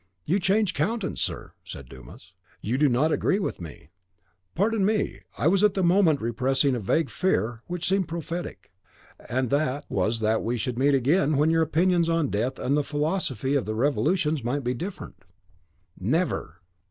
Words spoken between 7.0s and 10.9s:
fear which seemed prophetic." "And that" "Was that we should